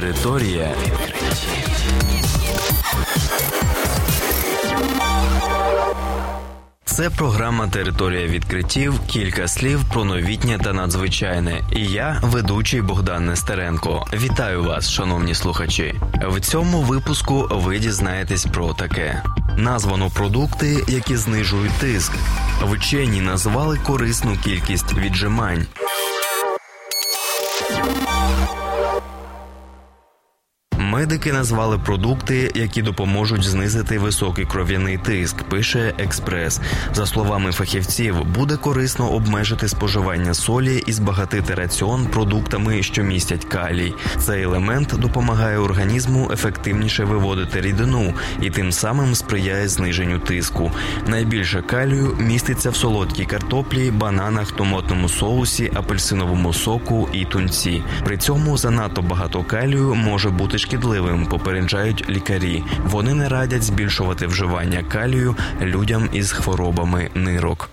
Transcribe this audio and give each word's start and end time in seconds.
Територія 0.00 0.74
відкриттів. 0.84 1.68
Це 6.84 7.10
програма 7.10 7.68
Територія 7.68 8.26
відкриттів. 8.26 9.00
Кілька 9.06 9.48
слів 9.48 9.84
про 9.92 10.04
новітнє 10.04 10.58
та 10.64 10.72
надзвичайне. 10.72 11.60
І 11.72 11.86
я, 11.86 12.20
ведучий 12.22 12.82
Богдан 12.82 13.26
Нестеренко. 13.26 14.06
Вітаю 14.12 14.64
вас, 14.64 14.90
шановні 14.90 15.34
слухачі. 15.34 15.94
В 16.28 16.40
цьому 16.40 16.82
випуску 16.82 17.48
ви 17.50 17.78
дізнаєтесь 17.78 18.46
про 18.46 18.74
таке: 18.74 19.22
названо 19.56 20.10
продукти, 20.10 20.84
які 20.88 21.16
знижують 21.16 21.78
тиск. 21.80 22.12
Вчені 22.62 23.20
назвали 23.20 23.78
корисну 23.86 24.36
кількість 24.44 24.94
віджимань. 24.94 25.66
Медики 30.98 31.32
назвали 31.32 31.78
продукти, 31.78 32.50
які 32.54 32.82
допоможуть 32.82 33.44
знизити 33.44 33.98
високий 33.98 34.44
кров'яний 34.44 34.98
тиск. 34.98 35.42
Пише 35.42 35.94
експрес. 35.98 36.60
За 36.94 37.06
словами 37.06 37.52
фахівців, 37.52 38.24
буде 38.24 38.56
корисно 38.56 39.10
обмежити 39.10 39.68
споживання 39.68 40.34
солі 40.34 40.82
і 40.86 40.92
збагатити 40.92 41.54
раціон 41.54 42.06
продуктами, 42.06 42.82
що 42.82 43.02
містять 43.02 43.44
калій. 43.44 43.94
Цей 44.18 44.42
елемент 44.42 44.94
допомагає 44.98 45.58
організму 45.58 46.30
ефективніше 46.32 47.04
виводити 47.04 47.60
рідину 47.60 48.14
і 48.40 48.50
тим 48.50 48.72
самим 48.72 49.14
сприяє 49.14 49.68
зниженню 49.68 50.18
тиску. 50.18 50.72
Найбільше 51.06 51.62
калію 51.62 52.16
міститься 52.20 52.70
в 52.70 52.76
солодкій 52.76 53.24
картоплі, 53.24 53.90
бананах, 53.90 54.52
томатному 54.52 55.08
соусі, 55.08 55.70
апельсиновому 55.74 56.52
соку 56.52 57.08
і 57.12 57.24
тунці. 57.24 57.82
При 58.04 58.16
цьому 58.16 58.56
занадто 58.56 59.02
багато 59.02 59.42
калію 59.42 59.94
може 59.94 60.30
бути 60.30 60.58
шкідливим, 60.58 60.87
попереджають 61.26 62.08
лікарі. 62.08 62.64
Вони 62.84 63.14
не 63.14 63.28
радять 63.28 63.62
збільшувати 63.62 64.26
вживання 64.26 64.84
калію 64.92 65.36
людям 65.60 66.08
із 66.12 66.32
хворобами 66.32 67.10
нирок. 67.14 67.70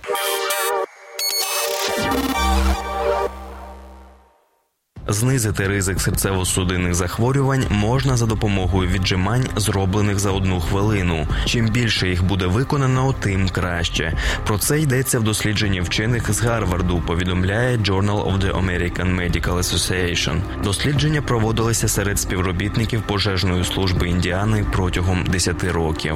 Знизити 5.08 5.68
ризик 5.68 5.98
серцево-судинних 5.98 6.94
захворювань 6.94 7.64
можна 7.70 8.16
за 8.16 8.26
допомогою 8.26 8.90
віджимань, 8.90 9.44
зроблених 9.56 10.18
за 10.18 10.30
одну 10.30 10.60
хвилину. 10.60 11.26
Чим 11.44 11.68
більше 11.68 12.08
їх 12.08 12.24
буде 12.24 12.46
виконано, 12.46 13.14
тим 13.20 13.48
краще. 13.48 14.12
Про 14.46 14.58
це 14.58 14.80
йдеться 14.80 15.18
в 15.18 15.22
дослідженні 15.22 15.80
вчених 15.80 16.32
з 16.32 16.40
Гарварду. 16.40 17.02
Повідомляє 17.06 17.76
Journal 17.76 18.32
of 18.32 18.38
the 18.38 18.64
American 18.64 19.16
Medical 19.16 19.58
Association. 19.58 20.40
Дослідження 20.64 21.22
проводилися 21.22 21.88
серед 21.88 22.18
співробітників 22.18 23.02
пожежної 23.02 23.64
служби 23.64 24.08
Індіани 24.08 24.64
протягом 24.72 25.24
10 25.24 25.64
років. 25.64 26.14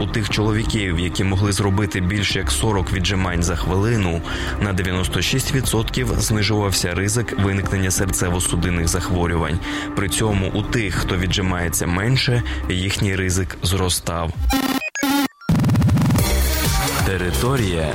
У 0.00 0.06
тих 0.06 0.30
чоловіків, 0.30 1.00
які 1.00 1.24
могли 1.24 1.52
зробити 1.52 2.00
більше 2.00 2.38
як 2.38 2.50
40 2.50 2.92
віджимань 2.92 3.42
за 3.42 3.56
хвилину, 3.56 4.20
на 4.60 4.72
96% 4.72 6.18
знижувався 6.20 6.94
ризик 6.94 7.40
виникнення 7.44 7.90
серцево 7.90 8.29
серцево-судинних 8.30 8.88
захворювань. 8.88 9.58
При 9.96 10.08
цьому 10.08 10.50
у 10.54 10.62
тих, 10.62 10.94
хто 10.94 11.16
віджимається 11.16 11.86
менше, 11.86 12.42
їхній 12.68 13.16
ризик 13.16 13.56
зростав. 13.62 14.32
Територія 17.06 17.92